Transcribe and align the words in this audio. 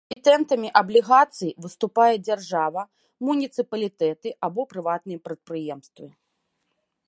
Эмітэнтамі 0.13 0.69
аблігацый 0.79 1.51
выступае 1.65 2.07
дзяржава, 2.27 2.81
муніцыпалітэты 3.27 4.29
або 4.49 4.61
прыватныя 4.73 5.19
прадпрыемствы. 5.29 6.05